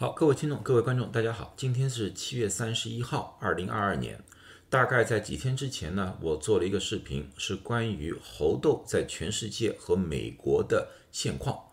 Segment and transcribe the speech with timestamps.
[0.00, 4.24] 好，各位听众、各位观众，大家好，今天是七月三十一号，二零二二年。
[4.70, 11.64] 大概在几天之前呢，我做了一个视频，是关于猴痘在全世界和美国的现况。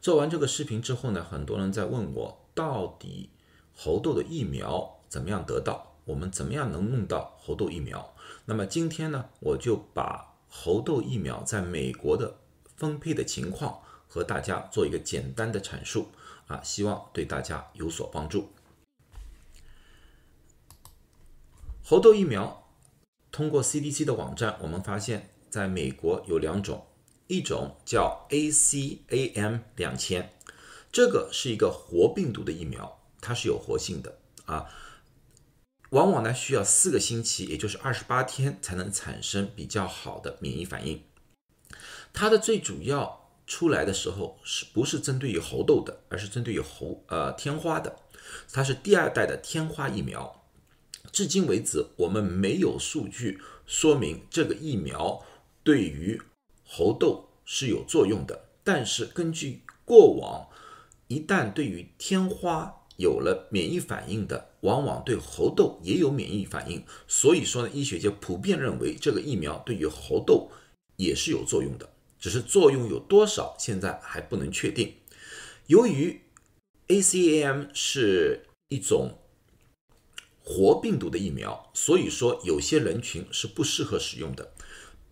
[0.00, 3.30] 做完这个视频之后呢，很多人在问我，到底
[3.72, 5.94] 猴痘的疫苗怎么样得到？
[6.04, 8.12] 我们怎么样能弄到猴痘疫苗？
[8.46, 12.38] 那么今天呢，我就把猴痘疫苗在美国的
[12.74, 16.08] 分配的情况和大家做一个简单的阐述。
[16.48, 18.52] 啊，希望对大家有所帮助。
[21.84, 22.68] 猴痘疫苗
[23.30, 26.86] 通过 CDC 的网站，我们发现在美国有两种，
[27.26, 30.32] 一种叫 ACAM 两千，
[30.90, 34.68] 这个是一个活病毒的疫苗，它是有活性的啊，
[35.90, 41.04] 往往呢需要四个星期，也就是二十八天才能产生比较好的免疫反应。
[42.14, 43.27] 它的最主要。
[43.48, 47.96] 出来的时候是不是针对于猴痘的，而是针对于猴呃天花的，
[48.52, 50.44] 它是第二代的天花疫苗。
[51.10, 55.24] 至今为止，我们没有数据说明这个疫苗
[55.64, 56.20] 对于
[56.62, 58.50] 猴痘是有作用的。
[58.62, 60.46] 但是根据过往，
[61.06, 66.84] 一旦对于天花有了免疫反应的，往往对猴痘也有免疫反应。
[67.06, 70.50] 所以说呢，医学界普遍认为这个疫苗对于猴痘
[70.96, 71.88] 也是有作用的。
[72.18, 74.94] 只是作用有多少，现在还不能确定。
[75.66, 76.20] 由于
[76.88, 79.18] ACAM 是一种
[80.42, 84.52] 活病毒的疫苗，所以说有些人群是不适合使用的。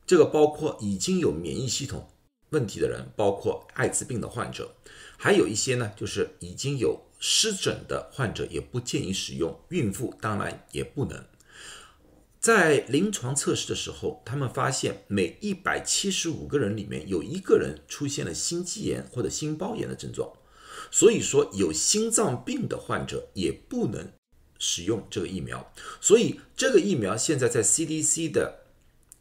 [0.07, 2.09] 这个包括已经有免疫系统
[2.51, 4.75] 问题的人，包括艾滋病的患者，
[5.19, 11.25] 还有一些呢，就是已经有湿疹的患者也不建议使用，孕妇当然也不能。
[12.47, 20.33] 在临床测试的时候，他们发现每一百七十五个人里面有一个人出现了心肌炎或者心包炎的症状，
[20.92, 24.12] 所以说有心脏病的患者也不能
[24.61, 25.72] 使用这个疫苗。
[26.00, 28.60] 所以这个疫苗现在在 CDC 的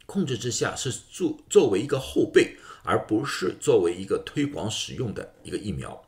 [0.06, 6.00] 控制之下，是作作为一个后备，而不是作为一个推广使用的一个疫苗。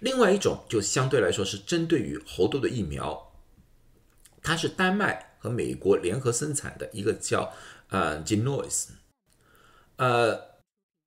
[0.00, 3.32] 另外一种就相对来说是针对于猴痘的疫苗，
[4.42, 5.29] 它是丹麦。
[5.40, 7.52] 和美国联合生产的一个叫
[7.88, 8.88] 呃 Genoise，
[9.96, 10.38] 呃，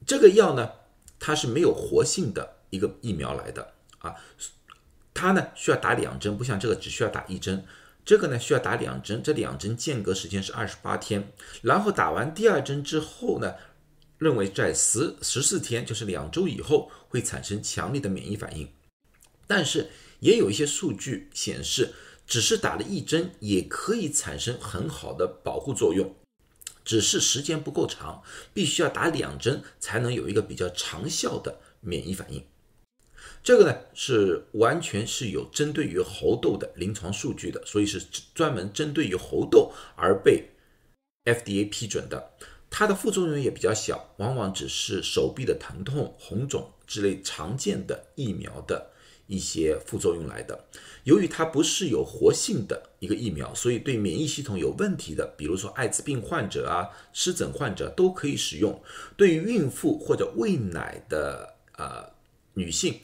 [0.08, 0.72] 这个药呢，
[1.20, 4.16] 它是没有活性的一个疫苗来的啊，
[5.14, 7.64] 它呢需要打两针，不像这个只需要打一针，
[8.04, 13.54] 这个呢需要打两针，这两针间隔时间是二十八天，然后打完第二针之后呢，
[14.18, 18.68] 认为在十十四天，就是两周以后会产生强烈的免疫反应，
[19.46, 19.92] 但是
[20.22, 21.94] 也有一些数据显示。
[22.26, 26.16] 只是打了一针也可以产生很好的保护作用，
[26.84, 28.24] 只是时间不够长，
[28.54, 32.44] 必须要打两针才能有一个比较长效的免疫反应。
[33.44, 38.02] 这个呢是完全是有针对于猴痘的临床数据的，所以是
[38.34, 40.50] 专门针对于猴痘而被
[41.26, 42.32] FDA 批准的。
[42.70, 48.92] 它的副作用也比较小，往往只是手臂的疼痛、红肿之类常见的疫苗的。
[49.28, 50.66] 一些副作用来的，
[51.06, 58.82] 由于它不是有活性的一个疫苗，所以对免疫系统有问题的，比如说艾滋病患者啊、湿疹患者都可以使用。
[59.16, 62.12] 对于孕妇或者喂奶的呃
[62.54, 63.00] 女性，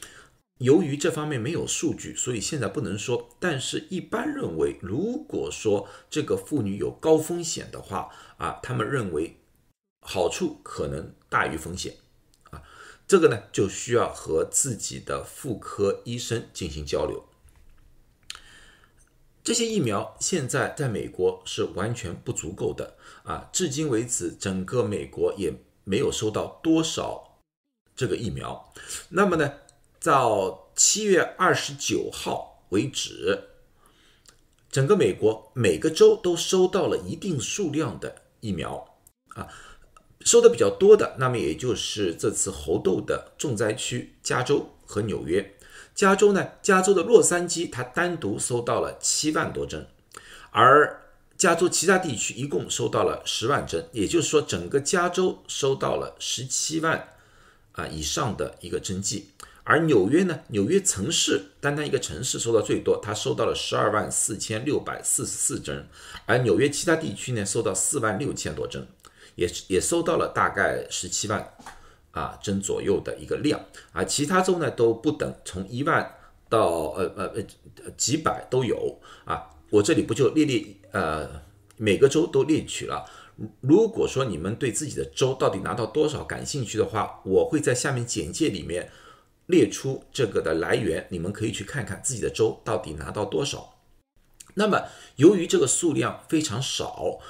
[0.58, 3.30] 由于这方面没有数据，所以现在不能说。
[3.40, 9.36] 但是，一般认为，如果说这个妇女有高风险的话啊，他们认为
[10.06, 11.94] 好处可能大于风险。
[13.10, 17.24] 这个呢，就需要和自己的妇科医生进行交流。
[19.42, 23.50] 这些疫苗现在在美国是完全不足够的啊！
[23.52, 27.40] 至今为止，整个美国也没有收到多少
[27.96, 28.72] 这个疫苗。
[29.08, 29.54] 那么呢，
[30.00, 33.48] 到七月二十九号为止，
[34.70, 38.96] 整个美国每个州都收到了一定数量的疫苗
[39.30, 39.48] 啊。
[40.30, 45.56] 收的比较多的，那么也就是这次猴痘的重灾区加州和纽约。
[45.92, 49.88] 加州呢，加州的洛杉矶，它单独收到了七万多针，
[50.52, 51.02] 而
[51.36, 57.08] 加州其他地区一共收到了十万针，也就是说，整个加州收到了十七万
[57.72, 59.30] 啊以上的一个针剂。
[59.64, 65.88] 而纽约呢，纽约城市单单一个城市收到最多，它收到了十二万四千六百四十四针，
[66.24, 68.86] 而纽约其他地区呢，收到四万六千多针。
[69.34, 71.54] 也也收到了大概十七万
[72.10, 73.60] 啊针左右的一个量
[73.92, 76.16] 啊，其他州呢都不等，从一万
[76.48, 77.32] 到呃呃
[77.84, 79.50] 呃几百都有啊。
[79.70, 81.42] 我这里不就列列呃
[81.76, 83.08] 每个州都列举了。
[83.60, 88.90] 如果说你们对自己的州到底拿到多少感兴趣的话，我会在下面简介里面
[89.46, 93.76] 列出这个的来源，你们可以去看看自己的州到底拿到多少。
[94.54, 97.20] 那么，由于这个数量非常少，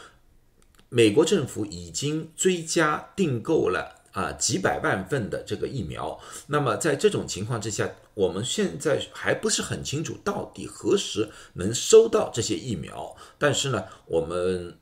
[0.93, 6.19] 美国政府已经追加订购了啊几百万份的这个疫苗。
[6.49, 13.17] 那么，在这种情况之下，我们现在还不是很清楚到底何时能收到这些疫苗。
[13.39, 14.79] 但是呢，我们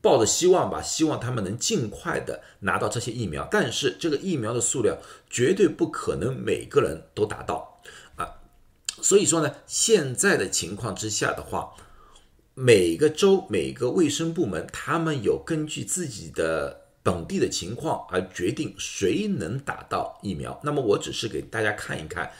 [0.00, 3.48] 抱着希望吧，希望他们能尽快的拿到这些疫苗。
[3.50, 4.96] 但是，这个疫苗的数量
[5.28, 7.82] 绝对不可能每个人都达到
[8.14, 8.36] 啊。
[9.02, 11.74] 所以说呢，现在的情况之下的话，
[12.56, 20.60] 每个州每个卫生部门，他们有根据自己的本地的情况而决定谁能打到疫苗。
[20.62, 22.30] 那么我只是给大家看一看，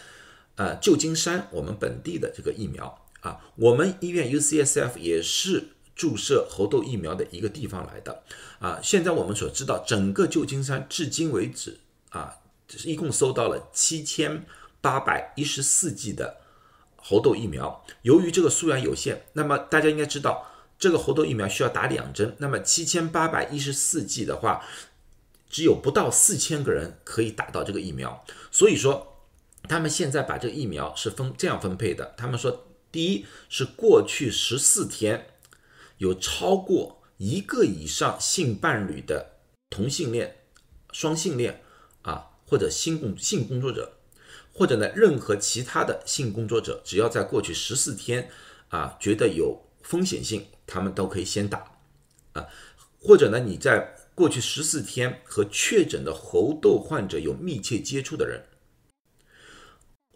[0.55, 5.65] 呃，旧金山我们本地的这个疫苗啊，我们医院 UCSF 也是
[5.97, 8.23] 注射猴痘疫苗的一个地方来的
[8.61, 8.79] 啊。
[8.81, 12.37] 现在我们所知道，整个旧金山至今为止啊，
[12.85, 14.47] 一共收到了七千
[14.81, 16.37] 八百一十四剂的。
[17.07, 22.35] 猴痘疫苗，由于这个数量有限，那么大家应该知道，这个猴痘疫苗需要打两针。
[22.39, 24.65] 那么七千八百一十四剂的话，
[25.51, 28.25] 只有不到四千个人可以打到这个疫苗。
[28.51, 29.21] 所以说，
[29.69, 32.15] 他们现在把这个疫苗是分这样分配的。
[32.17, 35.27] 他们说，第一是过去十四天
[35.99, 39.33] 有超过一个以上性伴侣的
[39.69, 40.39] 同性恋、
[40.91, 41.63] 双性恋
[42.01, 43.93] 啊，或者性工性工作者。
[44.55, 48.31] 或者呢，任何其他的性工作者，只要在过去十四天
[48.69, 51.73] 啊觉得有风险性，他们都可以先打
[52.35, 52.47] 啊。
[53.01, 58.45] 或者呢，你在过去十四天和确诊的猴痘患者有密切接触的人，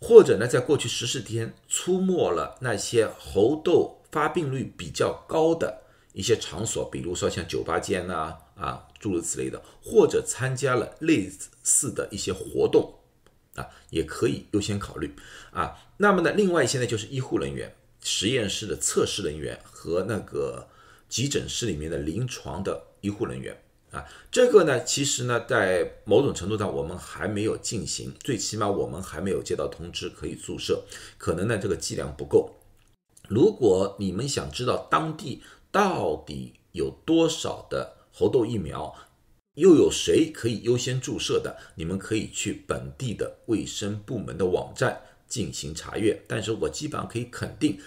[0.00, 5.82] 或者呢，在过去十四天出没了那些猴痘发病率比较高的
[6.12, 11.28] 一些场所，比如说像酒吧间呐啊诸如此类的，或者参加了类
[11.64, 12.94] 似的一些活动。
[13.58, 15.14] 啊，也可以优先考虑
[15.50, 15.76] 啊。
[15.96, 20.68] 那么呢，另外现在就是医护人员、实验室的测试人员和那个
[21.08, 23.60] 急诊室里面的临床的医护人员
[23.90, 24.04] 啊。
[24.30, 30.84] 这个呢，其实呢，在某种程度上我们还没有进行，最起码我们还没有接到通知可以注射，
[31.18, 32.54] 可能呢这个剂量不够。
[33.28, 38.94] 如果你们想知道当地到底有多少的猴痘疫苗，
[39.58, 41.58] 又有谁可以优先注射的？
[41.74, 46.22] 你们可以去本地的卫生部门的网站进行查阅。
[46.28, 47.80] 但是我基本上可以肯定，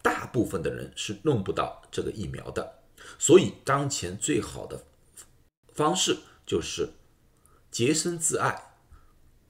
[0.00, 2.78] 大部分的人是弄不到这个疫苗的。
[3.18, 4.84] 所以当前最好的
[5.74, 6.16] 方式
[6.46, 6.88] 就是
[7.70, 8.72] 洁身自爱，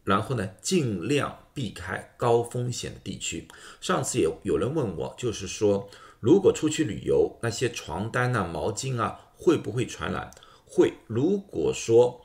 [0.02, 3.46] 然后呢尽量避开高风险的地区。
[3.80, 5.88] 上次也有人问我，就是说
[6.18, 10.28] 如果出去旅游，那些床单啊、毛巾啊会不会传染？
[10.74, 12.24] 会，如果说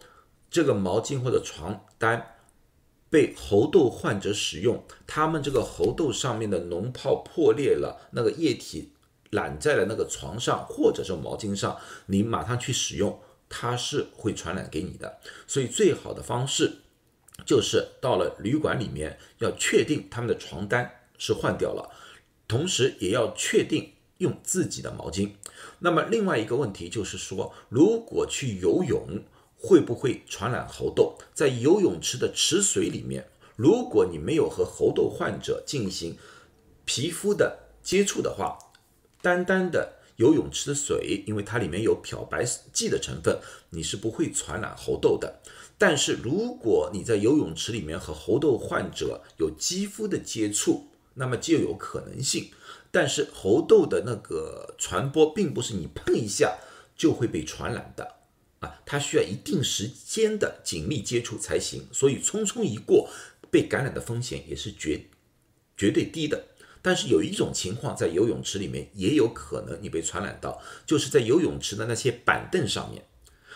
[0.50, 2.36] 这个毛巾或者床单
[3.10, 8.94] 被猴痘患者使用，他们这个猴痘上面的脓泡破裂了，那个液体
[9.32, 15.20] 染在了那个床上或者是毛巾上，你马上去使用，它是会传染给你的。
[15.46, 16.72] 所以最好的方式
[17.46, 21.92] 就是到了旅馆里面，要确定他们的床单是换掉了，
[22.48, 23.92] 同时也要确定。
[24.20, 25.32] 用自己的毛巾。
[25.80, 29.24] 那么另外一个问题就是说，如果去游泳，
[29.58, 31.18] 会不会传染猴痘？
[31.34, 36.16] 在游泳池的池水里面，如果你没有和猴痘患者进行
[36.86, 38.58] 皮肤的接触的话，
[39.22, 43.40] 单单的游泳池的水，因为它里面有漂白剂的成分，
[43.72, 45.42] 你是不会传染猴痘的。
[45.80, 50.88] 但是如果你在游泳池里面和猴痘患者有肌肤的接触，
[51.18, 52.52] 那么就有可能性。
[52.90, 56.58] 但是猴痘的那个传播并不是你碰一下
[56.96, 58.16] 就会被传染的
[58.60, 63.10] 啊，它需要一定时间的紧密接触才行，所以匆匆一过，
[63.52, 65.06] 被感染的风险也是绝
[65.76, 66.46] 绝对低的。
[66.82, 73.06] 但是有一种情况在游泳池里面也有可能你被传染到，就是在游泳池的那些板凳上面，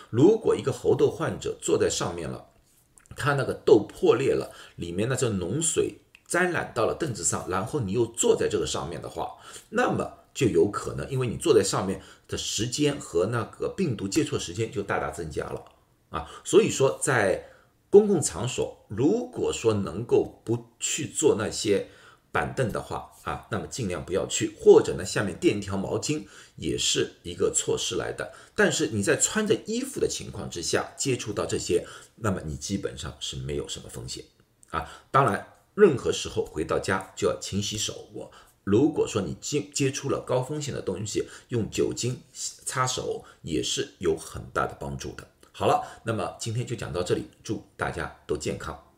[0.10, 2.50] 如果一个猴痘患者坐在上面了，
[3.15, 6.00] 他那个痘破裂了，里面那层脓水。
[6.31, 9.35] 沾染到了凳子上，然后你又坐在这个上面的话，
[9.67, 15.65] 那么就有可能，因为你坐在上面的时间和那个病毒接触时间就大大增加了
[16.09, 16.31] 啊。
[16.45, 17.50] 所以说，在
[17.89, 21.89] 公共场所，如果说能够不去坐那些
[22.31, 28.33] 板凳的话啊，那么尽量不要去，或者呢，下面垫一条毛巾也是一个措施来的。
[28.55, 31.85] 但是你在穿着衣服的情况之下接触到这些，
[32.15, 34.23] 那么你基本上是没有什么风险
[34.69, 34.89] 啊。
[35.11, 35.45] 当然。
[35.73, 38.09] 任何时候回到家就要勤洗手。
[38.13, 38.31] 我
[38.63, 45.27] 如果说你接接触了高风险的东西，用酒精擦手也是有很大的帮助的。
[45.51, 48.90] 好了，那么今天就讲到这里，祝大家都健康。